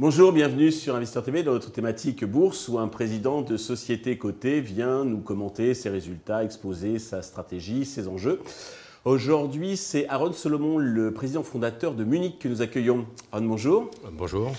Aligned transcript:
Bonjour, 0.00 0.32
bienvenue 0.32 0.72
sur 0.72 0.94
Investeur 0.94 1.24
TV 1.24 1.42
dans 1.42 1.52
notre 1.52 1.70
thématique 1.70 2.24
bourse 2.24 2.68
où 2.68 2.78
un 2.78 2.88
président 2.88 3.42
de 3.42 3.56
société 3.56 4.16
cotée 4.16 4.60
vient 4.60 5.04
nous 5.04 5.18
commenter 5.18 5.74
ses 5.74 5.90
résultats, 5.90 6.44
exposer 6.44 6.98
sa 6.98 7.22
stratégie, 7.22 7.84
ses 7.84 8.08
enjeux. 8.08 8.40
Aujourd'hui, 9.04 9.76
c'est 9.76 10.08
Aaron 10.08 10.32
Solomon, 10.32 10.78
le 10.78 11.12
président 11.12 11.42
fondateur 11.42 11.94
de 11.94 12.04
Munich 12.04 12.38
que 12.38 12.48
nous 12.48 12.62
accueillons. 12.62 13.06
Aaron, 13.32 13.46
bonjour. 13.46 13.90
Bonjour. 14.12 14.52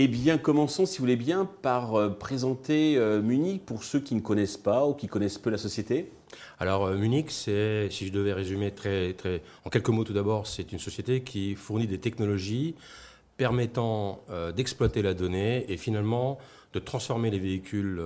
Eh 0.00 0.06
bien, 0.06 0.38
commençons, 0.38 0.86
si 0.86 0.98
vous 0.98 1.02
voulez 1.02 1.16
bien, 1.16 1.44
par 1.44 1.96
euh, 1.96 2.08
présenter 2.08 2.96
euh, 2.96 3.20
Munich 3.20 3.66
pour 3.66 3.82
ceux 3.82 3.98
qui 3.98 4.14
ne 4.14 4.20
connaissent 4.20 4.56
pas 4.56 4.86
ou 4.86 4.94
qui 4.94 5.08
connaissent 5.08 5.38
peu 5.38 5.50
la 5.50 5.58
société. 5.58 6.12
Alors, 6.60 6.84
euh, 6.84 6.96
Munich, 6.96 7.32
c'est, 7.32 7.88
si 7.90 8.06
je 8.06 8.12
devais 8.12 8.32
résumer 8.32 8.70
très, 8.70 9.14
très, 9.14 9.42
en 9.64 9.70
quelques 9.70 9.88
mots 9.88 10.04
tout 10.04 10.12
d'abord, 10.12 10.46
c'est 10.46 10.70
une 10.70 10.78
société 10.78 11.24
qui 11.24 11.56
fournit 11.56 11.88
des 11.88 11.98
technologies 11.98 12.76
permettant 13.36 14.20
d'exploiter 14.56 15.02
la 15.02 15.14
donnée 15.14 15.64
et 15.68 15.76
finalement 15.76 16.38
de 16.72 16.78
transformer 16.80 17.30
les 17.30 17.38
véhicules 17.38 18.02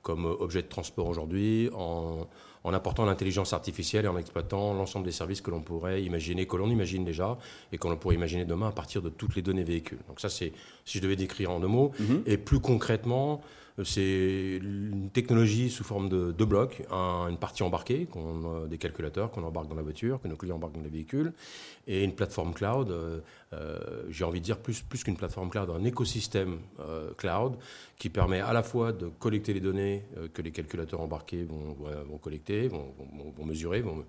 comme 0.00 0.24
objet 0.24 0.62
de 0.62 0.68
transport 0.68 1.06
aujourd'hui 1.06 1.68
en, 1.74 2.26
apportant 2.72 3.04
l'intelligence 3.04 3.52
artificielle 3.52 4.06
et 4.06 4.08
en 4.08 4.16
exploitant 4.16 4.72
l'ensemble 4.72 5.04
des 5.04 5.12
services 5.12 5.42
que 5.42 5.50
l'on 5.50 5.60
pourrait 5.60 6.02
imaginer, 6.02 6.46
que 6.46 6.56
l'on 6.56 6.70
imagine 6.70 7.04
déjà 7.04 7.36
et 7.72 7.78
que 7.78 7.86
l'on 7.86 7.96
pourrait 7.96 8.14
imaginer 8.14 8.46
demain 8.46 8.68
à 8.68 8.72
partir 8.72 9.02
de 9.02 9.10
toutes 9.10 9.36
les 9.36 9.42
données 9.42 9.64
véhicules. 9.64 9.98
Donc 10.08 10.20
ça, 10.20 10.30
c'est 10.30 10.52
si 10.84 10.98
je 10.98 11.02
devais 11.02 11.16
décrire 11.16 11.50
en 11.50 11.60
deux 11.60 11.66
mots. 11.66 11.92
Mm-hmm. 12.00 12.22
Et 12.26 12.38
plus 12.38 12.60
concrètement, 12.60 13.42
c'est 13.82 14.60
une 14.62 15.10
technologie 15.12 15.68
sous 15.68 15.82
forme 15.82 16.08
de, 16.08 16.30
de 16.30 16.44
blocs, 16.44 16.82
une 16.90 17.38
partie 17.38 17.64
embarquée, 17.64 18.06
qu'on, 18.06 18.66
des 18.66 18.78
calculateurs 18.78 19.32
qu'on 19.32 19.42
embarque 19.42 19.68
dans 19.68 19.74
la 19.74 19.82
voiture, 19.82 20.20
que 20.22 20.28
nos 20.28 20.36
clients 20.36 20.56
embarquent 20.56 20.76
dans 20.76 20.82
les 20.82 20.90
véhicules, 20.90 21.32
et 21.88 22.04
une 22.04 22.14
plateforme 22.14 22.54
cloud, 22.54 22.90
euh, 22.90 23.18
euh, 23.52 24.04
j'ai 24.10 24.24
envie 24.24 24.40
de 24.40 24.44
dire 24.44 24.58
plus, 24.58 24.80
plus 24.82 25.02
qu'une 25.02 25.16
plateforme 25.16 25.50
cloud, 25.50 25.70
un 25.70 25.84
écosystème 25.84 26.60
euh, 26.80 27.12
cloud 27.14 27.56
qui 27.98 28.10
permet 28.10 28.40
à 28.40 28.52
la 28.52 28.62
fois 28.62 28.92
de 28.92 29.08
collecter 29.08 29.52
les 29.52 29.60
données 29.60 30.04
que 30.34 30.42
les 30.42 30.50
calculateurs 30.50 31.00
embarqués 31.00 31.44
vont, 31.44 31.76
vont 32.08 32.18
collecter, 32.18 32.68
vont, 32.68 32.94
vont 33.36 33.44
mesurer, 33.44 33.80
vont, 33.82 34.04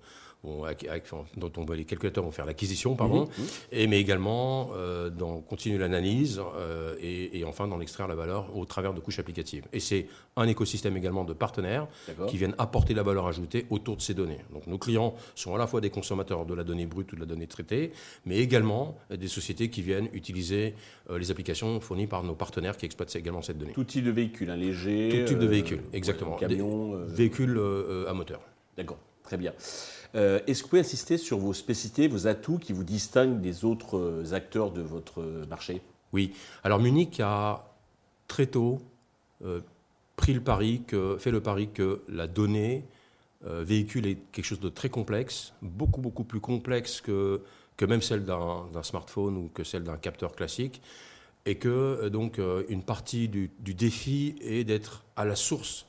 dont 1.36 1.52
on, 1.56 1.72
les 1.72 1.84
calculateurs 1.84 2.24
vont 2.24 2.30
faire 2.30 2.46
l'acquisition, 2.46 2.94
pardon, 2.94 3.22
mhm, 3.24 3.44
mhm. 3.44 3.48
et, 3.72 3.86
mais 3.86 4.00
également 4.00 4.70
euh, 4.74 5.10
dans 5.10 5.40
continuer 5.40 5.78
l'analyse 5.78 6.40
euh, 6.56 6.94
et, 7.00 7.44
enfin 7.44 7.66
d'en 7.68 7.80
extraire 7.80 8.08
la 8.08 8.14
valeur 8.14 8.56
au 8.56 8.64
travers 8.64 8.94
de 8.94 9.00
couches 9.00 9.18
applicatives. 9.18 9.55
Et 9.72 9.80
c'est 9.80 10.06
un 10.36 10.46
écosystème 10.46 10.96
également 10.96 11.24
de 11.24 11.32
partenaires 11.32 11.86
qui 12.28 12.36
viennent 12.36 12.54
apporter 12.58 12.94
la 12.94 13.02
valeur 13.02 13.26
ajoutée 13.26 13.66
autour 13.70 13.96
de 13.96 14.02
ces 14.02 14.14
données. 14.14 14.40
Donc 14.52 14.66
nos 14.66 14.78
clients 14.78 15.14
sont 15.34 15.54
à 15.54 15.58
la 15.58 15.66
fois 15.66 15.80
des 15.80 15.90
consommateurs 15.90 16.44
de 16.44 16.54
la 16.54 16.64
donnée 16.64 16.86
brute 16.86 17.12
ou 17.12 17.16
de 17.16 17.20
la 17.20 17.26
donnée 17.26 17.46
traitée, 17.46 17.92
mais 18.24 18.38
également 18.38 18.96
des 19.10 19.28
sociétés 19.28 19.70
qui 19.70 19.82
viennent 19.82 20.08
utiliser 20.12 20.74
euh, 21.10 21.18
les 21.18 21.30
applications 21.30 21.80
fournies 21.80 22.06
par 22.06 22.22
nos 22.22 22.34
partenaires 22.34 22.76
qui 22.76 22.86
exploitent 22.86 23.14
également 23.16 23.42
cette 23.42 23.58
donnée. 23.58 23.72
Tout 23.72 23.84
type 23.84 24.04
de 24.04 24.10
véhicule, 24.10 24.50
un 24.50 24.56
léger. 24.56 25.08
Tout 25.10 25.30
type 25.30 25.38
de 25.38 25.46
véhicule, 25.46 25.80
exactement. 25.92 26.36
camion, 26.36 26.96
véhicules 27.06 27.58
à 28.06 28.12
moteur. 28.12 28.40
D'accord, 28.76 28.98
très 29.22 29.36
bien. 29.36 29.52
Euh, 30.14 30.40
est-ce 30.46 30.60
que 30.60 30.64
vous 30.64 30.70
pouvez 30.70 30.80
insister 30.80 31.18
sur 31.18 31.38
vos 31.38 31.52
spécificités, 31.52 32.08
vos 32.08 32.26
atouts 32.26 32.58
qui 32.58 32.72
vous 32.72 32.84
distinguent 32.84 33.40
des 33.40 33.64
autres 33.64 33.98
euh, 33.98 34.32
acteurs 34.32 34.70
de 34.70 34.80
votre 34.80 35.22
marché? 35.48 35.82
Oui. 36.12 36.32
Alors 36.64 36.80
Munich 36.80 37.20
a 37.20 37.74
très 38.28 38.46
tôt 38.46 38.78
euh, 38.78 38.95
pris 40.16 40.32
le 40.32 40.40
pari 40.40 40.82
que, 40.86 41.16
fait 41.18 41.30
le 41.30 41.40
pari 41.40 41.68
que 41.72 42.02
la 42.08 42.26
donnée 42.26 42.84
véhicule 43.44 44.06
est 44.06 44.18
quelque 44.32 44.44
chose 44.44 44.60
de 44.60 44.68
très 44.68 44.88
complexe, 44.88 45.52
beaucoup 45.62 46.00
beaucoup 46.00 46.24
plus 46.24 46.40
complexe 46.40 47.00
que, 47.00 47.42
que 47.76 47.84
même 47.84 48.02
celle 48.02 48.24
d'un 48.24 48.82
smartphone 48.82 49.36
ou 49.36 49.50
que 49.52 49.62
celle 49.62 49.84
d'un 49.84 49.98
capteur 49.98 50.34
classique, 50.34 50.80
et 51.44 51.56
que 51.56 52.08
donc 52.08 52.40
une 52.68 52.82
partie 52.82 53.28
du, 53.28 53.50
du 53.60 53.74
défi 53.74 54.36
est 54.40 54.64
d'être 54.64 55.04
à 55.16 55.24
la 55.24 55.36
source 55.36 55.86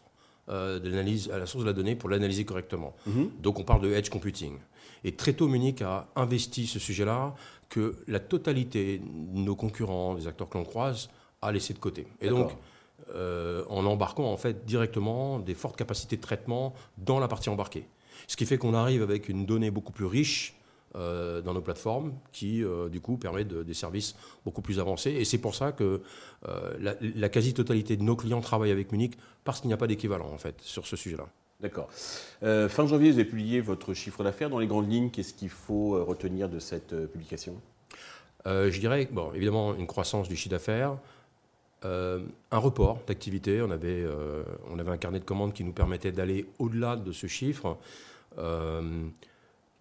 euh, 0.49 0.79
de 0.79 0.89
l'analyse 0.89 1.29
à 1.29 1.37
la 1.37 1.45
source 1.45 1.65
de 1.65 1.69
la 1.69 1.73
donnée 1.73 1.97
pour 1.97 2.09
l'analyser 2.09 2.45
correctement. 2.45 2.95
Mhm. 3.05 3.31
Donc 3.41 3.59
on 3.59 3.63
parle 3.63 3.81
de 3.81 3.91
edge 3.91 4.07
computing. 4.09 4.57
Et 5.03 5.11
très 5.11 5.33
tôt, 5.33 5.49
Munich 5.49 5.81
a 5.81 6.07
investi 6.15 6.67
ce 6.67 6.79
sujet-là 6.79 7.35
que 7.67 7.97
la 8.07 8.21
totalité 8.21 8.99
de 8.99 9.39
nos 9.39 9.57
concurrents, 9.57 10.15
des 10.15 10.25
acteurs 10.25 10.47
que 10.47 10.57
l'on 10.57 10.63
croise, 10.63 11.09
a 11.41 11.51
laissé 11.51 11.73
de 11.73 11.79
côté. 11.79 12.07
Et 12.21 12.29
donc, 12.29 12.51
euh, 13.15 13.63
en 13.69 13.85
embarquant 13.85 14.25
en 14.25 14.35
fait 14.35 14.65
directement 14.65 15.39
des 15.39 15.53
fortes 15.53 15.77
capacités 15.77 16.17
de 16.17 16.21
traitement 16.21 16.73
dans 16.97 17.19
la 17.19 17.29
partie 17.29 17.49
embarquée. 17.49 17.87
Ce 18.27 18.35
qui 18.35 18.45
fait 18.45 18.57
qu'on 18.57 18.73
arrive 18.73 19.01
avec 19.01 19.29
une 19.29 19.45
donnée 19.45 19.71
beaucoup 19.71 19.93
plus 19.93 20.05
riche 20.05 20.55
euh, 20.95 21.41
dans 21.41 21.53
nos 21.53 21.61
plateformes 21.61 22.13
qui, 22.33 22.63
euh, 22.63 22.89
du 22.89 22.99
coup, 22.99 23.15
permet 23.17 23.45
des 23.45 23.73
services 23.73 24.15
beaucoup 24.43 24.61
plus 24.61 24.79
avancés. 24.79 25.11
Et 25.11 25.23
c'est 25.23 25.37
pour 25.37 25.55
ça 25.55 25.71
que 25.71 26.01
la, 26.79 27.29
quasi-totalité 27.29 27.95
de 27.95 28.03
nos 28.03 28.17
clients 28.17 28.41
travaillent 28.41 28.71
avec 28.71 28.91
Munich 28.91 29.17
parce 29.45 29.61
qu'il 29.61 29.69
n'y 29.69 29.73
a 29.73 29.77
pas 29.77 29.87
d'équivalent, 29.87 30.29
en 30.33 30.37
fait, 30.37 30.55
sur 30.61 30.85
ce 30.85 30.97
sujet-là. 30.97 31.27
D'accord. 31.61 31.89
fin 32.41 32.87
janvier, 32.87 33.11
vous 33.11 33.19
avez 33.19 33.29
publié 33.29 33.61
votre 33.61 33.93
chiffre 33.93 34.23
d'affaires. 34.23 34.49
Dans 34.49 34.59
les 34.59 34.67
grandes 34.67 34.91
lignes, 34.91 35.09
qu'est-ce 35.11 35.33
qu'il 35.33 35.49
faut 35.49 36.03
retenir 36.03 36.49
de 36.49 36.59
cette 36.59 36.93
publication? 37.07 37.55
Je 38.45 38.79
dirais, 38.79 39.07
bon, 39.11 39.31
évidemment, 39.33 39.75
une 39.75 39.87
croissance 39.87 40.27
du 40.27 40.35
chiffre 40.35 40.51
d'affaires. 40.51 40.97
Un 42.51 42.57
report 42.57 42.99
d'activité. 43.07 43.61
On, 43.61 43.71
avait, 43.71 44.05
on 44.69 44.79
avait 44.79 44.91
un 44.91 44.97
carnet 44.97 45.19
de 45.19 45.25
commandes 45.25 45.53
qui 45.53 45.63
nous 45.63 45.73
permettait 45.73 46.11
d'aller 46.11 46.45
au-delà 46.59 46.95
de 46.95 47.11
ce 47.11 47.27
chiffre 47.27 47.77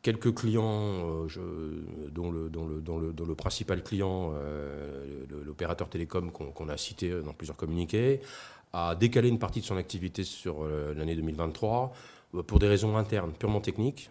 quelques 0.06 0.34
clients, 0.36 1.26
euh, 1.36 1.80
dont, 2.12 2.30
le, 2.30 3.34
principal 3.34 3.82
client, 3.82 4.32
euh, 4.34 5.24
l'opérateur 5.44 5.88
télécom 5.88 6.30
qu'on 6.30 6.68
a 6.68 6.76
cité 6.76 7.10
dans 7.22 7.32
plusieurs 7.32 7.56
communiqués, 7.56 8.20
a 8.72 8.94
décalé 8.94 9.28
une 9.28 9.40
partie 9.40 9.60
de 9.60 9.64
son 9.64 9.76
activité 9.76 10.22
sur 10.22 10.62
euh, 10.62 10.94
l'année 10.94 11.16
2023 11.16 11.92
pour 12.46 12.60
des 12.60 12.68
raisons 12.68 12.96
internes, 12.96 13.32
purement 13.32 13.60
techniques. 13.60 14.08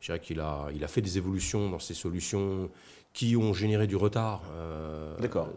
je 0.00 0.06
dirais 0.06 0.20
qu'il 0.20 0.40
a, 0.40 0.68
il 0.74 0.84
a 0.84 0.88
fait 0.88 1.00
des 1.00 1.16
évolutions 1.16 1.70
dans 1.70 1.78
ses 1.78 1.94
solutions 1.94 2.68
qui 3.12 3.36
ont 3.36 3.52
généré 3.52 3.86
du 3.86 3.96
retard 3.96 4.42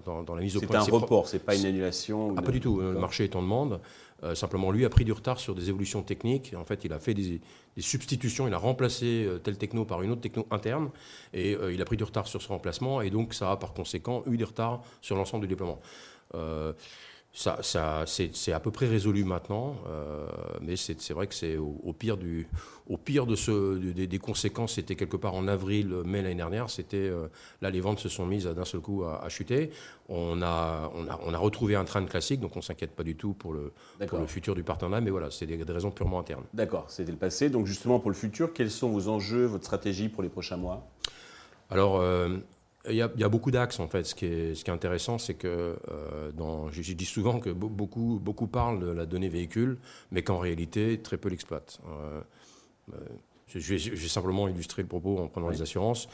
dans, 0.06 0.24
dans, 0.24 0.36
la 0.36 0.42
mise 0.42 0.58
au 0.58 0.62
point. 0.62 0.82
C'est 0.82 0.92
un 0.92 0.96
report, 0.96 1.28
c'est 1.28 1.40
pas 1.40 1.56
une 1.56 1.66
annulation. 1.66 2.34
Ah, 2.38 2.42
pas 2.42 2.52
du 2.52 2.60
tout. 2.60 2.80
Le 2.80 2.94
marché 2.94 3.24
est 3.26 3.36
en 3.36 3.42
demande. 3.42 3.80
Euh, 4.24 4.36
simplement, 4.36 4.72
lui 4.72 4.86
a 4.86 4.90
pris 4.90 5.04
du 5.04 5.12
retard 5.12 5.40
sur 5.40 5.54
des 5.54 5.70
évolutions 5.70 6.02
techniques. 6.02 6.54
En 6.58 6.64
fait, 6.64 6.86
il 6.86 6.94
a 6.94 7.00
fait 7.00 7.14
des, 7.14 7.42
substitutions, 7.80 8.48
il 8.48 8.54
a 8.54 8.58
remplacé 8.58 9.26
euh, 9.26 9.38
telle 9.38 9.58
techno 9.58 9.84
par 9.84 10.02
une 10.02 10.12
autre 10.12 10.22
techno 10.22 10.48
interne, 10.50 10.90
et 11.34 11.56
euh, 11.56 11.74
il 11.74 11.82
a 11.82 11.86
pris 11.86 11.98
du 11.98 12.04
retard 12.04 12.28
sur 12.28 12.42
ce 12.42 12.48
remplacement, 12.48 13.02
et 13.02 13.10
donc 13.10 13.34
ça 13.34 13.52
a 13.52 13.58
par 13.58 13.74
conséquent 13.74 14.24
eu 14.28 14.38
des 14.38 14.46
retards 14.46 14.82
sur 15.02 15.16
l'ensemble 15.16 15.44
du 15.44 15.50
déploiement. 15.50 15.80
Ça, 17.36 17.58
ça 17.64 18.04
c'est 18.06 18.52
à 18.54 18.60
peu 18.60 18.70
près 18.70 18.88
résolu 18.88 19.24
maintenant, 19.24 19.76
mais 20.62 20.76
c'est 20.76 21.14
vrai 21.14 21.26
que 21.26 21.34
c'est 21.34 21.58
au, 21.58 21.92
pire 21.92 22.16
du, 22.16 22.48
au 22.88 22.96
pire 22.96 23.26
de 23.26 23.36
ce, 23.36 23.76
des, 23.76 24.20
conséquences, 24.20 24.74
c'était 24.76 24.96
quelque 24.96 25.18
part 25.18 25.34
en 25.34 25.48
avril, 25.48 25.88
mai 26.06 26.22
l'année 26.22 26.36
dernière. 26.36 26.70
C'était 26.70 27.12
là, 27.64 27.72
les 27.72 27.82
ventes 27.82 27.98
se 27.98 28.08
sont 28.08 28.28
mises 28.28 28.46
d'un 28.46 28.66
seul 28.66 28.82
coup 28.82 29.04
à, 29.04 29.28
chuter. 29.30 29.72
On 30.10 30.44
a, 30.44 30.92
on 30.94 31.08
a, 31.08 31.20
on 31.26 31.34
a 31.34 31.38
retrouvé 31.40 31.76
un 31.76 31.86
train 31.86 32.04
de 32.04 32.08
classique, 32.08 32.40
donc 32.40 32.56
on 32.56 32.62
s'inquiète 32.62 32.92
pas 32.92 33.04
du 33.04 33.16
tout 33.16 33.34
pour 33.34 33.54
le, 33.54 33.74
pour 34.08 34.20
le 34.20 34.28
futur 34.28 34.54
du 34.54 34.62
partenariat. 34.62 35.02
Mais 35.02 35.10
voilà, 35.10 35.32
c'est 35.32 35.48
des, 35.48 35.64
raisons 35.74 35.90
purement 35.90 36.20
internes. 36.20 36.44
D'accord, 36.54 36.86
c'était 36.90 37.12
le 37.12 37.18
passé. 37.18 37.50
Donc 37.50 37.66
justement 37.66 38.00
pour 38.00 38.12
le 38.12 38.16
futur, 38.16 38.54
quels 38.54 38.70
sont 38.70 38.90
vos 38.90 39.08
enjeux, 39.08 39.46
votre 39.46 39.66
stratégie 39.66 40.08
pour 40.08 40.22
les 40.22 40.30
prochains 40.30 40.58
mois? 40.58 40.88
Alors. 41.72 42.00
Il 42.90 42.96
y, 42.96 43.02
a, 43.02 43.30
beaucoup 43.30 43.50
d'axes 43.50 43.80
en 43.80 43.88
fait. 43.88 44.04
Ce 44.04 44.14
qui 44.14 44.26
est, 44.26 44.56
ce 44.56 44.66
qui 44.66 44.70
est 44.70 44.74
intéressant, 44.74 45.18
c'est 45.18 45.36
que 45.36 45.78
euh, 45.90 46.32
dans, 46.34 46.70
je, 46.70 46.82
dis 46.94 47.06
souvent 47.06 47.40
que 47.40 47.50
beaucoup, 47.50 48.20
beaucoup 48.22 48.48
parlent 48.48 48.82
de 48.82 48.92
la 48.92 49.06
donnée 49.06 49.30
véhicule, 49.30 49.78
mais 50.12 50.22
qu'en 50.22 50.38
réalité, 50.38 51.00
très 51.02 51.16
peu 51.16 51.30
l'exploitent. 51.30 51.80
Euh, 51.88 52.22
euh, 52.94 52.98
je, 53.48 53.76
vais, 53.76 54.08
simplement 54.10 54.50
illustrer 54.50 54.82
le 54.82 54.90
propos 54.90 55.20
en 55.20 55.28
prenant 55.28 55.48
les 55.48 55.62
assurances. 55.62 56.10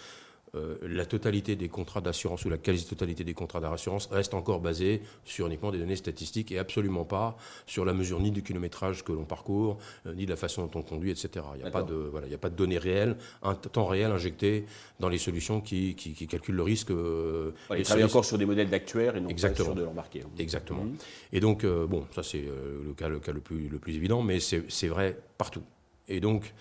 Euh, 0.55 0.77
la 0.81 1.05
totalité 1.05 1.55
des 1.55 1.69
contrats 1.69 2.01
d'assurance 2.01 2.43
ou 2.43 2.49
la 2.49 2.57
quasi-totalité 2.57 3.23
des 3.23 3.35
contrats 3.35 3.59
d'assurance 3.59 4.07
reste 4.11 4.33
encore 4.33 4.59
basée 4.59 5.01
sur 5.23 5.45
uniquement 5.45 5.71
des 5.71 5.77
données 5.77 5.95
statistiques 5.95 6.51
et 6.51 6.57
absolument 6.57 7.05
pas 7.05 7.37
sur 7.67 7.85
la 7.85 7.93
mesure 7.93 8.19
ni 8.19 8.31
du 8.31 8.41
kilométrage 8.41 9.03
que 9.03 9.11
l'on 9.11 9.25
parcourt, 9.25 9.77
euh, 10.07 10.13
ni 10.15 10.25
de 10.25 10.31
la 10.31 10.35
façon 10.35 10.65
dont 10.65 10.79
on 10.79 10.81
conduit, 10.81 11.11
etc. 11.11 11.45
Il 11.55 11.61
n'y 11.61 11.67
a, 11.67 11.71
pas 11.71 11.83
de, 11.83 11.93
voilà, 11.93 12.25
il 12.25 12.33
a 12.33 12.37
pas 12.39 12.49
de 12.49 12.55
données 12.55 12.79
réelles, 12.79 13.15
un 13.43 13.53
temps 13.53 13.85
réel 13.85 14.11
injecté 14.11 14.65
dans 14.99 15.09
les 15.09 15.19
solutions 15.19 15.61
qui, 15.61 15.93
qui, 15.95 16.27
calculent 16.27 16.55
le 16.55 16.63
risque. 16.63 16.89
Euh, 16.89 17.51
ils 17.77 17.83
travaillent 17.83 18.03
encore 18.05 18.25
sur 18.25 18.37
des 18.37 18.45
modèles 18.45 18.69
d'actuaires 18.69 19.15
et 19.15 19.21
non 19.21 19.29
Exactement. 19.29 19.67
sur 19.67 19.75
de 19.75 19.83
l'embarqué. 19.83 20.21
Hein. 20.25 20.29
Exactement. 20.39 20.83
Mhm. 20.83 20.97
Et 21.31 21.39
donc, 21.39 21.65
bon, 21.65 22.05
ça 22.15 22.23
c'est 22.23 22.41
le 22.41 22.93
cas, 22.93 23.07
le 23.07 23.19
cas 23.19 23.31
le 23.31 23.39
plus, 23.39 23.67
le 23.67 23.77
plus 23.77 23.95
évident, 23.95 24.23
mais 24.23 24.39
c'est 24.39 24.87
vrai 24.87 25.17
partout. 25.37 25.63
Et 26.07 26.19
donc, 26.19 26.53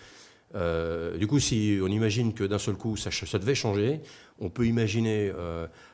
du 0.55 1.27
coup, 1.27 1.41
si 1.41 1.79
on 1.83 1.89
imagine 1.89 2.33
que 2.33 2.45
d'un 2.45 2.59
seul 2.59 2.75
coup 2.77 2.97
ça, 2.97 3.11
ça, 3.11 3.39
devait 3.39 3.55
changer, 3.55 4.00
on 4.41 4.49
peut 4.49 4.67
imaginer 4.67 5.31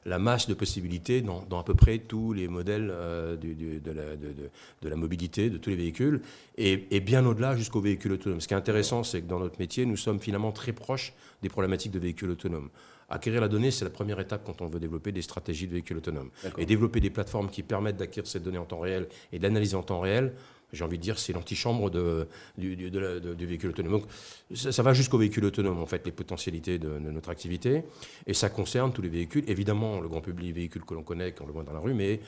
la 0.07 0.19
masse 0.19 0.49
de 0.49 0.55
possibilités 0.55 1.23
dans, 1.23 1.59
à 1.59 1.65
peu 1.65 1.75
près 1.75 1.99
tous 1.99 2.33
les 2.33 2.47
modèles 2.47 2.87
de, 2.87 3.93
la, 3.93 4.17
de, 4.17 4.89
la, 4.89 4.97
mobilité, 4.97 5.51
de 5.51 5.59
tous 5.59 5.71
les 5.71 5.77
véhicules, 5.77 6.21
et, 6.57 6.87
et 6.91 7.01
bien 7.01 7.27
au-delà 7.27 7.57
jusqu'aux 7.57 7.81
véhicules 7.81 8.13
autonomes. 8.13 8.41
Ce 8.41 8.49
qui 8.49 8.55
est 8.55 8.57
intéressant, 8.57 9.03
c'est 9.03 9.23
que 9.23 9.27
dans 9.27 9.41
notre 9.41 9.59
métier, 9.59 9.87
nous 9.87 9.97
sommes 9.97 10.21
finalement 10.21 10.53
très 10.53 10.73
proches 10.73 11.15
des 11.43 11.49
problématiques 11.49 11.93
de 11.93 11.99
véhicules 11.99 12.31
autonomes. 12.31 12.71
Acquérir 13.09 13.41
la 13.41 13.49
donnée, 13.49 13.71
c'est 13.71 13.85
la 13.85 13.91
première 13.91 14.19
étape 14.19 14.43
quand 14.45 14.63
on 14.63 14.67
veut 14.67 14.81
développer 14.81 15.13
des 15.13 15.23
stratégies 15.23 15.67
de 15.67 15.73
véhicules 15.73 15.99
autonomes. 15.99 16.31
Et 16.59 16.67
développer 16.67 17.01
des 17.01 17.11
plateformes 17.11 17.51
qui 17.51 17.63
permettent 17.63 17.97
d'acquérir 17.97 18.27
ces 18.27 18.41
données 18.41 18.59
en 18.59 18.65
temps 18.65 18.81
réel 18.81 19.09
et 19.33 19.39
d'analyser 19.39 19.77
en 19.77 19.83
temps 19.83 20.01
réel, 20.01 20.35
j'ai 20.75 20.85
envie 20.85 20.99
de 20.99 21.03
dire, 21.03 21.19
c'est 21.19 21.33
l'antichambre 21.33 21.91
de, 21.91 22.29
du, 22.59 22.75
véhicule 23.47 23.71
autonome. 23.71 23.93
Donc, 23.93 24.05
ça, 24.55 24.83
va 24.83 24.93
jusqu'au 24.93 25.19
véhicule 25.19 25.45
autonome, 25.45 25.79
en 25.81 25.87
fait, 25.87 26.05
les 26.05 26.13
potentialités 26.13 26.79
de, 26.79 26.99
notre 26.99 27.31
activité. 27.31 27.85
Et 28.27 28.35
ça 28.35 28.49
concerne 28.51 28.93
tous 28.93 29.03
les 29.03 29.09
véhicules. 29.09 29.45
Évidemment, 29.49 30.01
le 30.01 30.09
grand 30.09 30.21
public 30.21 30.55
véhicule 30.55 30.85
que 30.85 30.95
l'on 30.95 31.03
connaît, 31.03 31.33
qu'on 31.33 31.47
le 31.47 31.53
voit 31.53 31.65
dans 31.65 31.73
la 31.73 31.81
rue, 31.81 31.95
mais 31.95 32.21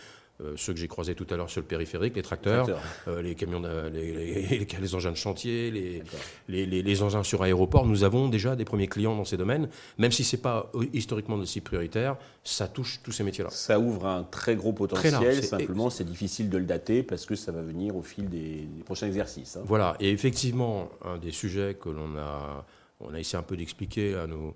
euh, 0.43 0.53
ceux 0.57 0.75
que 0.75 0.79
j'ai 0.79 0.89
croisés 0.89 1.15
tout 1.15 1.27
à 1.31 1.37
l'heure 1.37 1.49
sur 1.49 1.63
le 1.63 1.67
périphérique, 1.67 2.15
les 2.15 2.23
tracteurs, 2.23 2.69
euh, 3.09 3.23
les 3.23 3.35
camions, 3.35 3.63
les, 3.93 4.67
les, 4.81 4.95
engins 4.95 5.11
de 5.11 5.17
chantier, 5.17 6.03
les, 6.49 7.03
engins 7.03 7.23
sur 7.23 7.43
aéroport. 7.43 7.87
Nous 7.87 8.05
avons 8.05 8.29
déjà 8.29 8.55
des 8.55 8.67
premiers 8.67 8.87
clients 8.87 9.17
dans 9.17 9.25
ces 9.25 9.39
domaines, 9.39 9.69
même 9.99 10.13
si 10.13 10.25
ce 10.25 10.37
n'est 10.37 10.43
pas 10.43 10.71
historiquement 10.93 11.37
aussi 11.37 11.61
prioritaire, 11.61 12.17
ça 12.45 12.69
touche 12.69 13.01
tous 13.03 13.13
ces 13.13 13.25
métiers-là. 13.25 13.51
Ça 13.51 13.81
ouvre 13.81 14.07
un 14.07 14.25
très 14.25 14.57
gros 14.57 14.73
potentiel, 14.73 15.43
simplement 15.43 15.89
c'est 15.89 16.05
difficile 16.05 16.51
de 16.51 16.59
le 16.59 16.65
dater 16.65 17.03
parce 17.03 17.25
que 17.25 17.35
ça 17.35 17.51
va 17.51 17.63
venir 17.63 17.97
au 17.97 18.03
fil 18.03 18.29
des, 18.29 18.69
prochains 18.85 19.07
exercices. 19.07 19.57
Hein. 19.57 19.63
Voilà, 19.65 19.97
et 20.01 20.11
effectivement, 20.11 20.91
un 21.05 21.17
des 21.17 21.33
sujets 21.33 21.75
que 21.81 21.89
l'on 21.89 22.17
a, 22.19 22.67
on 23.01 23.15
a 23.15 23.19
essayé 23.19 23.39
un 23.39 23.43
peu 23.43 23.57
d'expliquer 23.57 24.15
à 24.15 24.27
nos, 24.27 24.55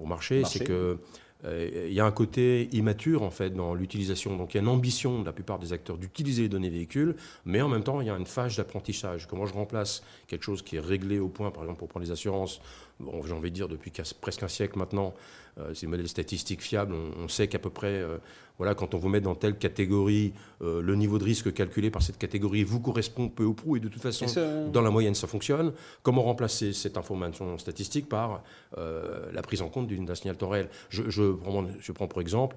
au 0.00 0.06
marché. 0.06 0.42
c'est 0.44 0.64
que 0.64 0.72
euh, 0.72 0.94
il 1.44 1.92
y 1.92 2.00
a 2.00 2.04
un 2.04 2.12
côté 2.12 2.68
immature 2.72 3.22
en 3.22 3.30
fait 3.30 3.50
dans 3.50 3.74
l'utilisation. 3.74 4.36
Donc 4.36 4.54
il 4.54 4.58
y 4.58 4.60
a 4.60 4.62
une 4.62 4.68
ambition 4.68 5.20
de 5.20 5.26
la 5.26 5.32
plupart 5.32 5.58
des 5.58 5.72
acteurs 5.72 5.98
d'utiliser 5.98 6.42
les 6.42 6.48
données 6.48 6.70
véhicules, 6.70 7.16
mais 7.44 7.60
en 7.60 7.68
même 7.68 7.82
temps 7.82 8.00
il 8.00 8.06
y 8.06 8.10
a 8.10 8.16
une 8.16 8.26
phase 8.26 8.56
d'apprentissage. 8.56 9.26
Comment 9.26 9.46
je 9.46 9.54
remplace 9.54 10.02
quelque 10.28 10.44
chose 10.44 10.62
qui 10.62 10.76
est 10.76 10.80
réglé 10.80 11.18
au 11.18 11.28
point, 11.28 11.50
par 11.50 11.64
exemple 11.64 11.80
pour 11.80 11.88
prendre 11.88 12.06
les 12.06 12.12
assurances, 12.12 12.60
bon, 13.00 13.22
j'ai 13.22 13.32
envie 13.32 13.50
de 13.50 13.56
dire 13.56 13.68
depuis 13.68 13.92
presque 14.20 14.42
un 14.42 14.48
siècle 14.48 14.78
maintenant, 14.78 15.14
euh, 15.58 15.74
ces 15.74 15.86
modèles 15.86 16.08
statistiques 16.08 16.62
fiables, 16.62 16.94
on, 16.94 17.28
sait 17.28 17.46
qu'à 17.46 17.58
peu 17.58 17.68
près, 17.68 18.00
euh, 18.00 18.16
voilà, 18.56 18.74
quand 18.74 18.94
on 18.94 18.98
vous 18.98 19.10
met 19.10 19.20
dans 19.20 19.34
telle 19.34 19.58
catégorie, 19.58 20.32
euh, 20.62 20.80
le 20.80 20.94
niveau 20.94 21.18
de 21.18 21.24
risque 21.24 21.52
calculé 21.52 21.90
par 21.90 22.00
cette 22.00 22.16
catégorie 22.16 22.64
vous 22.64 22.80
correspond 22.80 23.28
peu 23.28 23.44
ou 23.44 23.52
prou, 23.52 23.76
et 23.76 23.80
de 23.80 23.88
toute 23.88 24.00
façon, 24.00 24.26
dans 24.72 24.80
la 24.80 24.90
moyenne, 24.90 25.14
ça 25.14 25.26
fonctionne. 25.26 25.72
Comment 26.02 26.22
remplacer 26.22 26.72
cette 26.72 26.96
information 26.96 27.58
statistique 27.58 28.08
par 28.08 28.42
la 28.76 29.42
prise 29.42 29.60
en 29.60 29.68
compte 29.68 29.88
d'un 29.88 30.14
signal 30.14 30.36
temps 30.36 30.48
réel 30.48 30.68
je, 30.88 31.10
je, 31.10 31.32
prends, 31.32 31.66
je 31.78 31.92
prends 31.92 32.08
pour 32.08 32.20
exemple, 32.22 32.56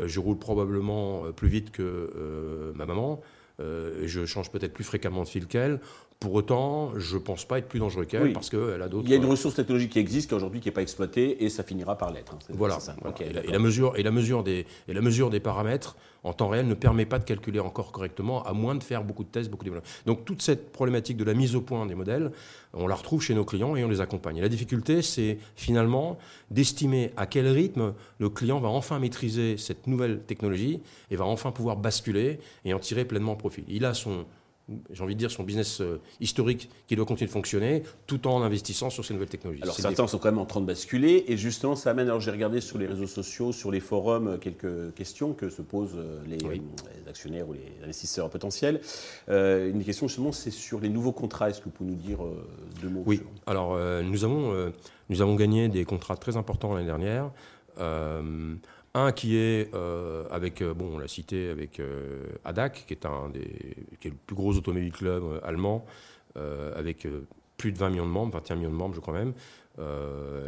je 0.00 0.20
roule 0.20 0.38
probablement 0.38 1.24
plus 1.32 1.48
vite 1.48 1.70
que 1.70 2.72
ma 2.76 2.86
maman. 2.86 3.20
Je 3.58 4.24
change 4.26 4.50
peut-être 4.50 4.72
plus 4.72 4.84
fréquemment 4.84 5.22
de 5.22 5.28
fil 5.28 5.46
qu'elle. 5.46 5.80
Pour 6.18 6.32
autant, 6.32 6.92
je 6.96 7.16
ne 7.16 7.20
pense 7.20 7.44
pas 7.44 7.58
être 7.58 7.68
plus 7.68 7.78
dangereux 7.78 8.06
qu'elle 8.06 8.32
parce 8.32 8.48
qu'elle 8.48 8.80
a 8.80 8.88
d'autres. 8.88 9.04
Il 9.06 9.10
y 9.10 9.14
a 9.14 9.16
une 9.16 9.26
ressource 9.26 9.54
technologique 9.54 9.92
qui 9.92 9.98
existe, 9.98 10.30
qui 10.30 10.34
aujourd'hui 10.34 10.60
qui 10.60 10.68
n'est 10.68 10.72
pas 10.72 10.80
exploitée, 10.80 11.44
et 11.44 11.50
ça 11.50 11.62
finira 11.62 11.98
par 11.98 12.10
l'être. 12.10 12.32
Hein. 12.32 12.38
Voilà. 12.48 12.78
et, 13.20 13.50
la, 13.50 13.58
mesure, 13.58 13.92
et, 13.96 14.02
la 14.02 14.10
mesure 14.10 14.42
des, 14.42 14.64
et 14.88 14.94
la 14.94 15.02
mesure 15.02 15.28
des 15.28 15.40
paramètres 15.40 15.94
en 16.24 16.32
temps 16.32 16.48
réel 16.48 16.66
ne 16.66 16.74
permet 16.74 17.04
pas 17.04 17.18
de 17.18 17.24
calculer 17.24 17.60
encore 17.60 17.92
correctement, 17.92 18.42
à 18.44 18.52
moins 18.52 18.74
de 18.74 18.82
faire 18.82 19.04
beaucoup 19.04 19.24
de 19.24 19.28
tests, 19.28 19.50
beaucoup 19.50 19.64
de 19.64 19.70
développements. 19.70 19.90
Donc 20.06 20.24
toute 20.24 20.42
cette 20.42 20.72
problématique 20.72 21.16
de 21.18 21.24
la 21.24 21.34
mise 21.34 21.54
au 21.54 21.60
point 21.60 21.86
des 21.86 21.94
modèles, 21.94 22.32
on 22.72 22.88
la 22.88 22.94
retrouve 22.96 23.22
chez 23.22 23.34
nos 23.34 23.44
clients 23.44 23.76
et 23.76 23.84
on 23.84 23.88
les 23.88 24.00
accompagne. 24.00 24.38
Et 24.38 24.40
la 24.40 24.48
difficulté, 24.48 25.02
c'est 25.02 25.38
finalement 25.54 26.18
d'estimer 26.50 27.12
à 27.16 27.26
quel 27.26 27.46
rythme 27.46 27.94
le 28.18 28.28
client 28.28 28.58
va 28.58 28.68
enfin 28.68 28.98
maîtriser 28.98 29.56
cette 29.56 29.86
nouvelle 29.86 30.20
technologie 30.20 30.80
et 31.10 31.16
va 31.16 31.26
enfin 31.26 31.52
pouvoir 31.52 31.76
basculer 31.76 32.40
et 32.64 32.74
en 32.74 32.78
tirer 32.78 33.04
pleinement 33.04 33.36
profit. 33.36 33.45
Il 33.68 33.84
a 33.84 33.94
son 33.94 34.26
j'ai 34.92 35.02
envie 35.02 35.14
de 35.14 35.18
dire, 35.18 35.30
son 35.30 35.44
business 35.44 35.80
euh, 35.80 36.00
historique 36.20 36.68
qui 36.88 36.96
doit 36.96 37.06
continuer 37.06 37.28
de 37.28 37.32
fonctionner 37.32 37.82
tout 38.06 38.26
en 38.26 38.42
investissant 38.42 38.90
sur 38.90 39.04
ces 39.04 39.14
nouvelles 39.14 39.28
technologies. 39.28 39.62
Alors 39.62 39.76
certains 39.76 40.06
sont 40.06 40.18
quand 40.18 40.30
même 40.30 40.38
en 40.38 40.46
train 40.46 40.60
de 40.60 40.66
basculer 40.66 41.24
et 41.28 41.36
justement 41.36 41.76
ça 41.76 41.90
amène, 41.90 42.08
alors 42.08 42.20
j'ai 42.20 42.32
regardé 42.32 42.60
sur 42.60 42.78
les 42.78 42.86
réseaux 42.86 43.06
sociaux, 43.06 43.52
sur 43.52 43.70
les 43.70 43.80
forums, 43.80 44.28
euh, 44.28 44.38
quelques 44.38 44.94
questions 44.94 45.34
que 45.34 45.50
se 45.50 45.62
posent 45.62 45.94
euh, 45.96 46.20
les, 46.26 46.38
actionnaires 47.08 47.48
ou 47.48 47.52
les 47.52 47.84
investisseurs 47.84 48.28
potentiels. 48.28 48.80
une 49.28 49.84
question 49.84 50.08
justement 50.08 50.32
c'est 50.32 50.50
sur 50.50 50.80
les 50.80 50.88
nouveaux 50.88 51.12
contrats, 51.12 51.48
est-ce 51.50 51.60
que 51.60 51.66
vous 51.66 51.70
pouvez 51.70 51.90
nous 51.90 51.96
dire 51.96 52.18
deux 52.82 52.88
mots 52.88 53.04
Oui, 53.06 53.22
alors 53.46 53.78
nous, 54.02 54.24
avons, 54.24 54.72
nous 55.08 55.22
avons 55.22 55.34
gagné 55.36 55.68
des 55.68 55.84
contrats 55.84 56.16
très 56.16 56.36
importants 56.36 56.74
l'année 56.74 56.86
dernière. 56.86 57.30
Un 58.96 59.12
qui 59.12 59.36
est 59.36 59.74
euh, 59.74 60.24
avec, 60.30 60.62
euh, 60.62 60.72
bon, 60.72 60.94
on 60.94 60.98
l'a 60.98 61.06
cité, 61.06 61.50
avec 61.50 61.80
euh, 61.80 62.24
ADAC, 62.46 62.84
qui 62.86 62.94
est, 62.94 63.04
un 63.04 63.28
des, 63.28 63.76
qui 64.00 64.08
est 64.08 64.10
le 64.10 64.16
plus 64.16 64.34
gros 64.34 64.56
automobile 64.56 64.90
club 64.90 65.22
allemand, 65.44 65.84
avec 66.34 67.06
plus 67.58 67.72
de 67.72 67.78
20 67.78 67.90
millions 67.90 68.06
de 68.06 68.10
membres, 68.10 68.32
21 68.34 68.56
millions 68.56 68.70
de 68.70 68.74
membres, 68.74 68.94
je 68.94 69.00
crois 69.00 69.14
même, 69.14 69.32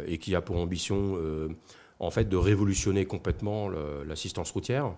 et 0.07 0.17
qui 0.17 0.35
a 0.35 0.41
pour 0.41 0.57
ambition, 0.57 1.17
en 1.99 2.11
fait, 2.11 2.29
de 2.29 2.37
révolutionner 2.37 3.05
complètement 3.05 3.69
l'assistance 4.05 4.51
routière. 4.51 4.93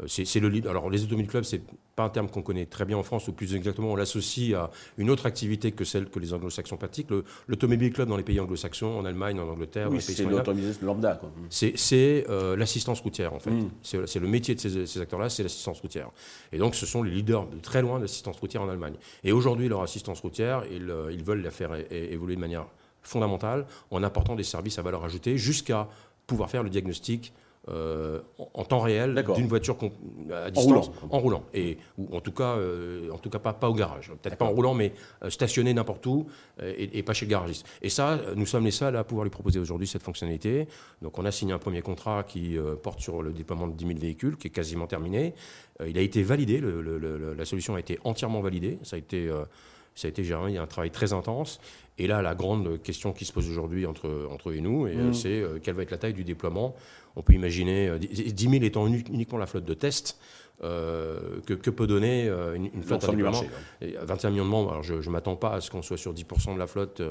Euh, 0.00 0.06
c'est 0.08 0.40
le 0.40 0.68
Alors, 0.68 0.90
les 0.90 1.02
automobiles 1.04 1.28
clubs, 1.28 1.44
c'est 1.44 1.62
pas 1.96 2.04
un 2.04 2.08
terme 2.08 2.28
qu'on 2.28 2.42
connaît 2.42 2.66
très 2.66 2.84
bien 2.84 2.96
en 2.96 3.02
France, 3.02 3.28
ou 3.28 3.32
plus 3.32 3.54
exactement, 3.54 3.92
on 3.92 3.96
l'associe 3.96 4.54
à 4.54 4.70
une 4.96 5.10
autre 5.10 5.26
activité 5.26 5.72
que 5.72 5.84
celle 5.84 6.08
que 6.08 6.18
les 6.18 6.32
anglo-saxons 6.32 6.76
pratiquent. 6.76 7.10
L'automobile 7.46 7.92
club 7.92 8.08
dans 8.08 8.16
les 8.16 8.22
pays 8.22 8.40
anglo-saxons, 8.40 8.98
en 8.98 9.04
Allemagne, 9.04 9.38
en 9.38 9.48
Angleterre, 9.48 9.90
oui, 9.90 10.00
c'est 10.00 10.24
l'automobile 10.24 10.74
lambda. 10.82 11.20
C'est 11.50 12.26
euh, 12.28 12.56
l'assistance 12.56 13.00
routière, 13.00 13.34
en 13.34 13.38
fait. 13.38 13.50
Mm. 13.50 13.70
C'est 13.82 14.20
le 14.20 14.26
métier 14.26 14.54
de 14.54 14.60
ces, 14.60 15.00
acteurs-là, 15.00 15.28
c'est 15.28 15.42
l'assistance 15.42 15.80
routière. 15.80 16.10
Et 16.52 16.58
donc, 16.58 16.74
ce 16.74 16.86
sont 16.86 17.02
les 17.02 17.10
leaders 17.10 17.46
de 17.46 17.58
très 17.58 17.82
loin 17.82 17.98
de 17.98 18.02
l'assistance 18.02 18.38
routière 18.38 18.62
en 18.62 18.68
Allemagne. 18.68 18.94
Et 19.24 19.32
aujourd'hui, 19.32 19.68
leur 19.68 19.82
assistance 19.82 20.20
routière, 20.20 20.64
ils, 20.70 20.90
euh, 20.90 21.12
ils 21.12 21.22
veulent 21.22 21.42
la 21.42 21.50
faire 21.50 21.72
évoluer 21.90 22.36
de 22.36 22.40
manière 22.40 22.66
fondamentale 23.02 23.66
en 23.90 24.02
apportant 24.02 24.36
des 24.36 24.44
services 24.44 24.78
à 24.78 24.82
valeur 24.82 25.04
ajoutée 25.04 25.36
jusqu'à 25.36 25.88
pouvoir 26.26 26.50
faire 26.50 26.62
le 26.62 26.70
diagnostic 26.70 27.32
euh, 27.68 28.18
en 28.54 28.64
temps 28.64 28.80
réel 28.80 29.24
d'une 29.36 29.46
voiture 29.46 29.78
à 30.32 30.50
distance 30.50 30.90
en 31.10 31.20
roulant, 31.20 31.44
et 31.54 31.78
ou 31.96 32.08
en 32.16 32.20
tout 32.20 32.32
cas 32.32 32.56
euh, 32.56 33.08
en 33.12 33.18
tout 33.18 33.30
cas 33.30 33.38
pas, 33.38 33.52
pas 33.52 33.70
au 33.70 33.74
garage. 33.74 34.10
Peut-être 34.20 34.36
pas 34.36 34.46
en 34.46 34.50
roulant 34.50 34.74
mais 34.74 34.92
euh, 35.22 35.30
stationné 35.30 35.72
n'importe 35.72 36.04
où 36.06 36.26
et, 36.60 37.04
pas 37.04 37.12
chez 37.12 37.24
le 37.24 37.30
garagiste. 37.30 37.64
Et 37.80 37.88
ça 37.88 38.18
nous 38.34 38.46
sommes 38.46 38.64
les 38.64 38.72
seuls 38.72 38.96
à 38.96 39.04
pouvoir 39.04 39.22
lui 39.22 39.30
proposer 39.30 39.60
aujourd'hui 39.60 39.86
cette 39.86 40.02
fonctionnalité. 40.02 40.66
Donc 41.02 41.20
on 41.20 41.24
a 41.24 41.30
signé 41.30 41.52
un 41.52 41.60
premier 41.60 41.82
contrat 41.82 42.24
qui 42.24 42.58
porte 42.82 42.98
sur 42.98 43.22
le 43.22 43.32
déploiement 43.32 43.68
de 43.68 43.74
10 43.74 43.86
000 43.86 43.98
véhicules 44.00 44.36
qui 44.36 44.48
est 44.48 44.50
quasiment 44.50 44.88
terminé. 44.88 45.32
Il 45.86 45.96
a 45.96 46.00
été 46.02 46.24
validé 46.24 46.60
la 46.60 47.44
solution 47.44 47.76
a 47.76 47.80
été 47.80 48.00
entièrement 48.02 48.40
validée. 48.40 48.80
Ça 48.82 48.96
a 48.96 48.98
été 48.98 49.30
ça 49.94 50.08
a 50.08 50.10
été 50.10 50.24
géré, 50.24 50.50
il 50.50 50.54
y 50.54 50.58
a 50.58 50.62
un 50.62 50.66
travail 50.66 50.90
très 50.90 51.12
intense. 51.12 51.60
Et 51.98 52.06
là, 52.06 52.22
la 52.22 52.34
grande 52.34 52.80
question 52.82 53.12
qui 53.12 53.24
se 53.24 53.32
pose 53.32 53.48
aujourd'hui 53.50 53.84
entre, 53.84 54.26
entre 54.30 54.50
eux 54.50 54.56
et 54.56 54.60
nous, 54.60 54.86
mmh. 54.86 55.12
c'est 55.12 55.44
quelle 55.62 55.74
va 55.74 55.82
être 55.82 55.90
la 55.90 55.98
taille 55.98 56.14
du 56.14 56.24
déploiement? 56.24 56.74
On 57.16 57.22
peut 57.22 57.34
imaginer 57.34 57.98
10 57.98 58.46
euh, 58.46 58.50
000 58.50 58.64
étant 58.64 58.86
uniquement 58.86 59.38
la 59.38 59.46
flotte 59.46 59.64
de 59.64 59.74
test. 59.74 60.18
Euh, 60.64 61.40
que, 61.44 61.70
peut 61.70 61.88
donner 61.88 62.28
euh, 62.28 62.54
une, 62.54 62.84
flotte 62.84 63.02
à 63.02 63.10
marché, 63.10 63.50
21 63.80 64.30
millions 64.30 64.44
de 64.44 64.50
membres, 64.50 64.70
alors 64.70 64.82
je 64.84 64.94
ne 64.94 65.10
m'attends 65.10 65.34
pas 65.34 65.54
à 65.54 65.60
ce 65.60 65.72
qu'on 65.72 65.82
soit 65.82 65.96
sur 65.96 66.14
10% 66.14 66.54
de 66.54 66.58
la 66.58 66.68
flotte, 66.68 67.02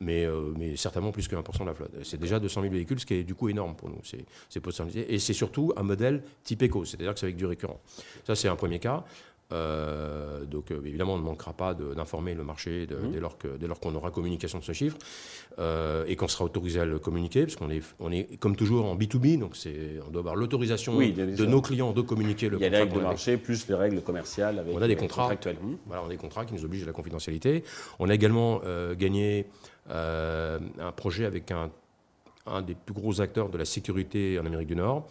mais, 0.00 0.26
mais 0.56 0.76
certainement 0.76 1.12
plus 1.12 1.28
que 1.28 1.36
20% 1.36 1.60
de 1.60 1.64
la 1.66 1.74
flotte. 1.74 1.90
C'est 2.02 2.18
déjà 2.18 2.40
200 2.40 2.62
000 2.62 2.72
véhicules, 2.72 2.98
ce 2.98 3.04
qui 3.04 3.14
est 3.14 3.24
du 3.24 3.34
coup 3.34 3.50
énorme 3.50 3.74
pour 3.74 3.90
nous. 3.90 4.00
C'est 4.48 4.60
possibilité. 4.60 5.12
Et 5.12 5.18
c'est 5.18 5.34
surtout 5.34 5.74
un 5.76 5.82
modèle 5.82 6.22
type 6.44 6.62
éco, 6.62 6.86
c'est-à-dire 6.86 7.12
que 7.12 7.20
c'est 7.20 7.26
avec 7.26 7.36
du 7.36 7.44
récurrent. 7.44 7.80
Ça, 8.26 8.34
c'est 8.34 8.48
un 8.48 8.56
premier 8.56 8.78
cas. 8.78 9.04
Euh, 9.52 10.44
donc 10.44 10.70
euh, 10.70 10.80
évidemment, 10.84 11.14
on 11.14 11.18
ne 11.18 11.22
manquera 11.22 11.52
pas 11.52 11.74
d'informer 11.74 12.34
le 12.34 12.44
marché 12.44 12.86
mmh. 12.88 13.10
dès 13.12 13.20
lors 13.20 13.38
qu'on 13.38 13.48
lors 13.66 13.80
qu'on 13.80 13.94
aura 13.94 14.10
communication 14.10 14.58
de 14.58 14.64
ce 14.64 14.72
chiffre 14.72 14.96
euh, 15.58 16.04
et 16.06 16.16
qu'on 16.16 16.28
sera 16.28 16.44
autorisé 16.44 16.80
à 16.80 16.84
le 16.84 16.98
communiquer, 16.98 17.42
parce 17.42 17.56
qu'on 17.56 17.70
est, 17.70 17.82
on 18.00 18.10
est 18.12 18.38
comme 18.38 18.56
toujours 18.56 18.86
en 18.86 18.96
B2B, 18.96 19.38
donc 19.38 19.56
on 20.06 20.10
doit 20.10 20.20
avoir 20.20 20.36
l'autorisation 20.36 20.98
de 20.98 21.46
nos 21.46 21.60
clients 21.60 21.92
de 21.92 22.00
communiquer 22.00 22.48
le 22.48 22.58
Il 22.58 22.62
y 22.62 22.66
a 22.66 22.70
les 22.70 22.78
règles 22.78 22.94
de 22.94 23.00
marché 23.00 23.36
plus 23.36 23.68
les 23.68 23.74
règles 23.74 24.00
commerciales 24.02 24.58
avec 24.58 24.74
on 24.74 24.82
a 24.82 24.88
des 24.88 24.96
contrats. 24.96 25.32
Mmh. 25.32 25.76
Voilà, 25.86 26.02
on 26.02 26.06
a 26.06 26.10
des 26.10 26.16
contrats 26.16 26.44
qui 26.44 26.54
nous 26.54 26.64
obligent 26.64 26.84
à 26.84 26.86
la 26.86 26.92
confidentialité. 26.92 27.64
On 27.98 28.08
a 28.08 28.14
également 28.14 28.60
gagné 28.98 29.46
un 29.88 30.92
projet 30.96 31.24
avec 31.24 31.50
un, 31.50 31.70
un 32.46 32.62
des 32.62 32.74
plus 32.74 32.94
gros 32.94 33.20
acteurs 33.20 33.48
de 33.48 33.58
la 33.58 33.64
sécurité 33.64 34.38
en 34.38 34.46
Amérique 34.46 34.68
du 34.68 34.76
Nord. 34.76 35.06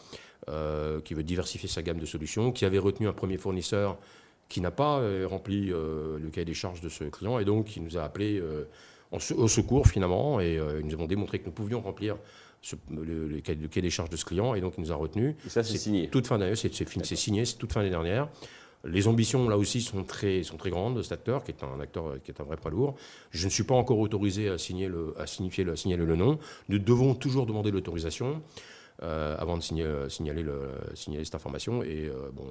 qui 1.04 1.14
veut 1.14 1.24
diversifier 1.24 1.70
sa 1.70 1.82
gamme 1.82 2.00
de 2.00 2.06
solutions, 2.06 2.52
qui 2.52 2.66
avait 2.66 2.80
retenu 2.80 3.08
un 3.08 3.14
premier 3.14 3.38
fournisseur 3.38 3.98
qui 4.52 4.60
n'a 4.60 4.70
pas 4.70 5.00
euh, 5.00 5.26
rempli 5.30 5.72
euh, 5.72 6.20
le 6.20 6.30
cahier 6.30 6.44
des 6.44 6.54
charges 6.54 6.82
de 6.82 6.90
ce 6.90 7.06
client 7.06 7.40
et 7.40 7.46
donc 7.46 7.78
il 7.78 7.84
nous 7.84 7.98
a 7.98 8.04
appelé 8.04 8.38
euh, 8.38 8.66
au 9.12 9.48
secours 9.48 9.88
finalement 9.88 10.40
et 10.40 10.58
nous 10.84 10.94
avons 10.94 11.06
démontré 11.06 11.40
que 11.40 11.46
nous 11.46 11.52
pouvions 11.52 11.82
remplir 11.82 12.18
le, 12.90 13.42
cahier 13.42 13.82
des 13.82 13.90
charges 13.90 14.10
de 14.10 14.16
ce 14.16 14.24
client 14.24 14.56
et 14.56 14.62
donc 14.62 14.76
il 14.78 14.82
nous 14.82 14.92
a 14.94 14.96
retenu. 14.96 15.36
Et 15.46 15.50
ça 15.50 15.64
c'est 15.64 15.78
signé 15.78 16.08
Toute 16.08 16.28
fin 16.28 16.38
d'année, 16.38 16.56
c'est 16.56 16.72
signé, 17.16 17.44
c'est 17.44 17.58
toute 17.58 17.74
fin 17.74 17.82
d'année 17.82 17.90
dernière. 17.90 18.30
Les 18.86 19.10
ambitions, 19.10 19.50
là 19.50 19.58
aussi, 19.58 19.82
sont 19.82 20.06
très, 20.06 20.44
sont 20.44 20.56
très 20.56 20.70
grandes 20.70 20.96
de 20.96 21.02
cet 21.02 21.12
acteur, 21.12 21.44
qui 21.44 21.52
est 21.52 21.62
un 21.62 21.82
acteur 21.82 22.16
qui 22.24 22.32
est 22.32 22.40
un 22.40 22.46
vrai 22.46 22.56
poids 22.56 22.72
lourd. 22.72 22.96
Je 23.32 23.46
ne 23.46 23.52
suis 23.52 23.64
pas 23.64 23.76
encore 23.76 24.00
autorisé 24.00 24.48
à, 24.48 24.58
signer 24.58 24.88
le, 24.88 25.14
à 25.20 25.28
signifier 25.28 25.66
le, 25.66 25.76
signaler 25.76 26.06
le 26.06 26.16
nom. 26.16 26.40
Nous 26.70 26.80
devons 26.80 27.14
toujours 27.14 27.46
demander 27.46 27.70
l'autorisation. 27.70 28.42
Euh, 29.04 29.36
avant 29.40 29.58
de 29.58 29.64
signaler, 29.64 30.10
signaler, 30.10 30.44
le, 30.44 30.70
signaler, 30.94 31.26
cette 31.26 31.34
information. 31.34 31.82
Et, 31.82 32.08
euh, 32.08 32.30
bon, 32.32 32.46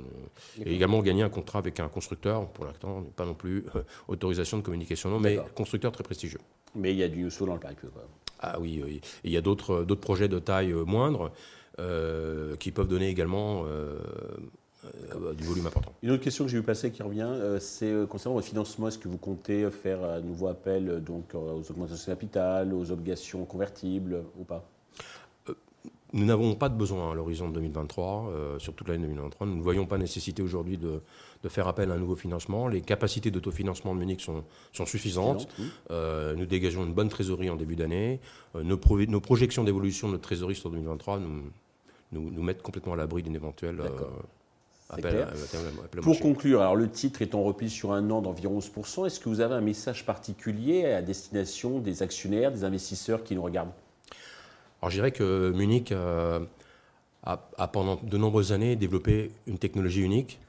et 0.64 0.74
également 0.74 1.00
gagner 1.00 1.22
un 1.22 1.28
contrat 1.28 1.60
avec 1.60 1.78
un 1.78 1.88
constructeur, 1.88 2.48
pour 2.48 2.64
l'instant, 2.64 3.04
pas 3.14 3.24
non 3.24 3.34
plus 3.34 3.64
autorisation 4.08 4.58
de 4.58 4.62
communication, 4.62 5.10
non, 5.10 5.20
mais 5.20 5.38
constructeur 5.54 5.92
très 5.92 6.02
prestigieux. 6.02 6.40
Mais 6.74 6.92
il 6.92 6.98
y 6.98 7.04
a 7.04 7.08
du 7.08 7.30
saut 7.30 7.46
dans 7.46 7.54
le 7.54 7.60
pipe. 7.60 7.86
Ah 8.40 8.58
oui, 8.58 8.82
oui. 8.84 9.00
Et 9.22 9.28
il 9.28 9.32
y 9.32 9.36
a 9.36 9.42
d'autres 9.42 9.84
projets 9.94 10.28
de 10.28 10.38
taille 10.40 10.72
moindre 10.72 11.30
qui 12.58 12.72
peuvent 12.72 12.88
donner 12.88 13.08
également 13.08 13.64
euh, 15.14 15.34
du 15.34 15.44
volume 15.44 15.66
important. 15.66 15.92
Une 16.02 16.10
autre 16.12 16.22
question 16.22 16.44
que 16.44 16.50
j'ai 16.50 16.56
vu 16.56 16.62
passer 16.62 16.90
qui 16.90 17.02
revient, 17.02 17.28
euh, 17.28 17.58
c'est 17.60 17.90
euh, 17.90 18.06
concernant 18.06 18.36
votre 18.36 18.46
financement. 18.46 18.88
Est-ce 18.88 18.98
que 18.98 19.08
vous 19.08 19.18
comptez 19.18 19.70
faire 19.70 20.02
un 20.02 20.20
nouveau 20.20 20.46
appel 20.46 21.02
donc, 21.04 21.34
aux 21.34 21.70
augmentations 21.70 22.10
de 22.10 22.16
capital, 22.16 22.72
aux 22.72 22.90
obligations 22.90 23.44
convertibles 23.44 24.24
ou 24.38 24.44
pas? 24.44 24.66
Nous 26.12 26.24
n'avons 26.24 26.54
pas 26.54 26.68
de 26.68 26.74
besoin 26.74 27.12
à 27.12 27.14
l'horizon 27.14 27.48
de 27.48 27.54
2023, 27.54 28.32
sur 28.58 28.74
toute 28.74 28.88
l'année 28.88 29.02
2023. 29.02 29.46
Nous 29.46 29.56
ne 29.56 29.62
voyons 29.62 29.86
pas 29.86 29.98
nécessité 29.98 30.42
aujourd'hui 30.42 30.76
de, 30.76 31.00
faire 31.48 31.68
appel 31.68 31.90
à 31.90 31.94
un 31.94 31.98
nouveau 31.98 32.16
financement. 32.16 32.68
Les 32.68 32.80
capacités 32.80 33.30
d'autofinancement 33.30 33.94
de 33.94 34.00
Munich 34.00 34.20
sont, 34.20 34.44
sont 34.72 34.86
suffisantes. 34.86 35.48
nous 35.90 36.46
dégageons 36.46 36.84
une 36.84 36.92
bonne 36.94 37.08
trésorerie 37.08 37.50
en 37.50 37.56
début 37.56 37.76
d'année. 37.76 38.20
Nos, 38.54 38.78
nos, 39.06 39.20
projections 39.20 39.64
d'évolution 39.64 40.08
de 40.08 40.12
notre 40.12 40.24
trésorerie 40.24 40.56
sur 40.56 40.70
2023 40.70 41.20
nous, 41.20 41.42
nous, 42.12 42.42
mettent 42.42 42.62
complètement 42.62 42.94
à 42.94 42.96
l'abri 42.96 43.22
d'une 43.22 43.36
éventuelle 43.36 43.80
pour 46.02 46.18
conclure, 46.20 46.60
alors 46.60 46.76
le 46.76 46.90
titre 46.90 47.22
est 47.22 47.34
en 47.34 47.42
repli 47.42 47.70
sur 47.70 47.92
un 47.92 48.10
an 48.10 48.20
d'environ 48.20 48.58
11%. 48.58 49.06
Est-ce 49.06 49.20
que 49.20 49.28
vous 49.28 49.40
avez 49.40 49.54
un 49.54 49.60
message 49.60 50.04
particulier 50.04 50.86
à 50.86 51.02
destination 51.02 51.78
des 51.78 52.02
actionnaires, 52.02 52.50
des 52.50 52.64
investisseurs 52.64 53.22
qui 53.22 53.34
nous 53.34 53.42
regardent? 53.42 53.70
Alors 54.80 54.90
je 54.90 54.96
dirais 54.96 55.12
que 55.12 55.50
Munich 55.54 55.92
euh, 55.92 56.40
a, 57.22 57.68
pendant 57.68 58.00
de 58.02 58.16
nombreuses 58.16 58.52
années 58.52 58.76
développé 58.76 59.30
une 59.46 59.58
technologie 59.58 60.00
unique 60.02 60.40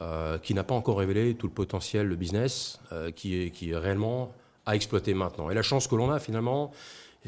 euh, 0.00 0.38
qui 0.38 0.54
n'a 0.54 0.62
pas 0.62 0.74
encore 0.74 0.98
révélé 0.98 1.34
tout 1.34 1.48
le 1.48 1.52
potentiel 1.52 2.08
de 2.08 2.14
business 2.14 2.78
euh, 2.92 3.10
qui, 3.10 3.42
est, 3.42 3.50
qui 3.50 3.74
réellement 3.74 4.32
à 4.64 4.76
exploiter 4.76 5.12
maintenant. 5.14 5.50
Et 5.50 5.54
la 5.54 5.62
chance 5.62 5.88
que 5.88 5.96
l'on 5.96 6.10
a 6.10 6.20
finalement, 6.20 6.70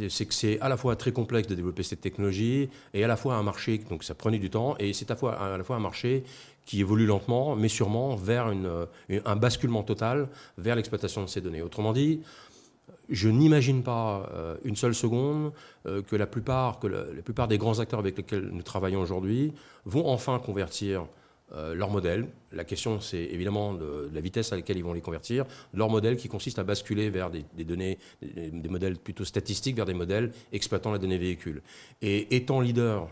c'est 0.09 0.27
que 0.27 0.35
c'est 0.35 0.61
à 0.61 0.69
la 0.69 0.77
fois 0.77 0.95
très 0.95 1.11
complexe 1.13 1.49
de 1.49 1.55
développer 1.55 1.83
cette 1.83 2.01
technologie 2.01 2.71
et 2.95 3.03
à 3.03 3.09
la 3.09 3.17
fois 3.17 3.35
un 3.35 3.43
marché, 3.43 3.79
donc 3.91 4.05
ça 4.05 4.15
prenait 4.15 4.39
du 4.39 4.49
temps, 4.49 4.77
et 4.79 4.93
c'est 4.93 5.11
à, 5.11 5.15
à 5.15 5.59
la 5.59 5.65
fois 5.65 5.77
un 5.77 5.81
marché 5.81 6.23
qui 6.65 6.81
évolue 6.81 7.07
lentement, 7.07 7.57
mais 7.57 7.69
sûrement 7.69 8.15
vers 8.15 8.51
une, 8.51 8.87
un 9.25 9.37
basculement 9.37 9.83
total 9.83 10.29
vers 10.57 10.77
l'exploitation 10.77 11.23
de 11.23 11.27
ces 11.27 11.41
données. 11.41 11.61
Autrement 11.61 11.93
dit, 11.93 12.21
je 13.09 13.29
n'imagine 13.29 13.83
pas 13.83 14.29
euh, 14.35 14.57
une 14.65 14.77
seule 14.77 14.95
seconde 14.95 15.53
euh, 15.87 16.03
que, 16.03 16.17
la 16.17 16.27
plupart, 16.27 16.79
que 16.79 16.87
la, 16.87 17.23
plupart 17.23 17.49
des 17.49 17.59
grands 17.59 17.79
acteurs 17.79 18.01
avec 18.01 18.17
lesquels 18.17 18.49
nous 18.51 18.63
travaillons 18.63 19.01
aujourd'hui 19.01 19.53
vont 19.85 20.09
enfin 20.09 20.39
convertir 20.39 21.07
euh, 21.55 21.75
leur 21.75 21.91
modèle. 21.91 22.29
La 22.53 22.65
question, 22.65 23.01
c'est 23.01 23.23
évidemment 23.23 23.75
de, 23.75 24.11
la 24.13 24.21
vitesse 24.21 24.53
à 24.53 24.57
laquelle 24.57 24.79
ils 24.79 24.85
vont 24.85 24.95
les 24.95 25.03
convertir. 25.03 25.45
Leur 25.75 25.91
modèle 25.91 26.17
qui 26.17 26.29
consiste 26.29 26.59
à 26.59 26.65
basculer 26.65 27.11
vers 27.11 27.31
des, 27.31 27.45
données, 27.65 27.99
des, 28.23 28.69
modèles 28.69 28.97
plutôt 28.97 29.25
statistiques, 29.25 29.77
vers 29.77 29.87
des 29.87 29.95
modèles 29.95 30.33
exploitant 30.53 30.93
la 30.93 30.99
donnée 30.99 31.19
véhicule. 31.19 31.63
Et 32.01 32.35
étant 32.35 32.61
leader, 32.61 33.09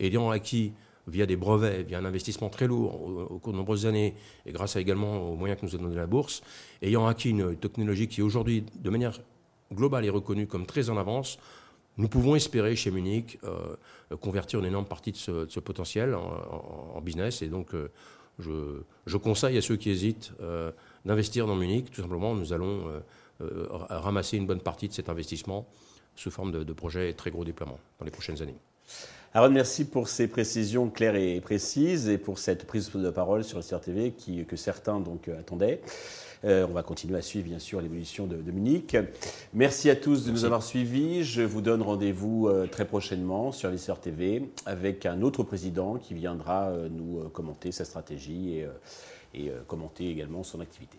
ayant 0.00 0.30
acquis 0.30 0.72
via 1.06 1.26
des 1.26 1.36
brevets, 1.36 1.86
via 1.86 1.98
un 1.98 2.04
investissement 2.04 2.48
très 2.48 2.66
lourd 2.66 3.30
au, 3.30 3.38
cours 3.38 3.52
de 3.52 3.58
nombreuses 3.58 3.86
années, 3.86 4.14
et 4.46 4.52
grâce 4.52 4.76
également 4.76 5.30
aux 5.30 5.36
moyens 5.36 5.60
que 5.60 5.66
nous 5.66 5.74
a 5.74 5.78
donné 5.78 5.96
la 5.96 6.06
bourse, 6.06 6.42
ayant 6.82 7.06
acquis 7.06 7.30
une 7.30 7.56
technologie 7.56 8.08
qui 8.08 8.22
aujourd'hui, 8.22 8.64
de 8.74 8.90
manière 8.90 9.20
globale, 9.72 10.04
est 10.04 10.10
reconnue 10.10 10.46
comme 10.46 10.66
très 10.66 10.90
en 10.90 10.96
avance, 10.96 11.38
nous 11.96 12.08
pouvons 12.08 12.34
espérer 12.34 12.74
chez 12.74 12.90
Munich 12.90 13.38
euh, 13.44 13.76
convertir 14.20 14.58
une 14.58 14.66
énorme 14.66 14.86
partie 14.86 15.12
de 15.12 15.16
ce, 15.16 15.60
potentiel 15.60 16.14
en, 16.14 17.00
business. 17.00 17.42
Et 17.42 17.48
donc, 17.48 17.74
euh, 17.74 17.90
je, 19.06 19.16
conseille 19.16 19.56
à 19.56 19.62
ceux 19.62 19.76
qui 19.76 19.90
hésitent 19.90 20.32
euh, 20.40 20.72
d'investir 21.04 21.46
dans 21.46 21.54
Munich. 21.54 21.90
Tout 21.90 22.02
simplement, 22.02 22.34
nous 22.34 22.52
allons 22.52 22.84
ramasser 23.40 24.36
une 24.36 24.46
bonne 24.46 24.60
partie 24.60 24.88
de 24.88 24.92
cet 24.92 25.08
investissement 25.08 25.66
sous 26.14 26.30
forme 26.30 26.52
de, 26.52 26.62
de 26.62 26.72
projets 26.72 27.12
très 27.14 27.30
gros 27.30 27.44
déploiements 27.44 27.80
dans 27.98 28.04
les 28.04 28.12
prochaines 28.12 28.40
années. 28.42 28.56
Aaron, 29.36 29.50
merci 29.50 29.84
pour 29.84 30.06
ces 30.06 30.28
précisions 30.28 30.88
claires 30.90 31.16
et 31.16 31.40
précises 31.40 32.08
et 32.08 32.18
pour 32.18 32.38
cette 32.38 32.68
prise 32.68 32.92
de 32.92 33.10
parole 33.10 33.42
sur 33.42 33.58
le 33.58 33.64
CRTV 33.64 34.12
qui, 34.12 34.44
que 34.44 34.54
certains 34.54 35.00
donc 35.00 35.26
euh, 35.26 35.40
attendaient. 35.40 35.80
Euh, 36.44 36.64
on 36.70 36.72
va 36.72 36.84
continuer 36.84 37.18
à 37.18 37.20
suivre 37.20 37.48
bien 37.48 37.58
sûr 37.58 37.80
l'évolution 37.80 38.28
de, 38.28 38.36
Munich. 38.52 38.96
Merci 39.52 39.90
à 39.90 39.96
tous 39.96 40.24
de 40.24 40.30
nous 40.30 40.44
avoir 40.44 40.62
suivis. 40.62 41.24
Je 41.24 41.42
vous 41.42 41.62
donne 41.62 41.82
rendez-vous 41.82 42.46
euh, 42.46 42.68
très 42.68 42.84
prochainement 42.84 43.50
sur 43.50 43.72
les 43.72 43.78
TV 44.00 44.48
avec 44.66 45.04
un 45.04 45.20
autre 45.22 45.42
président 45.42 45.96
qui 45.96 46.14
viendra 46.14 46.70
nous 46.88 47.28
commenter 47.30 47.72
sa 47.72 47.84
stratégie 47.84 48.58
et, 48.58 48.68
et 49.34 49.50
commenter 49.66 50.08
également 50.10 50.44
son 50.44 50.60
activité. 50.60 50.96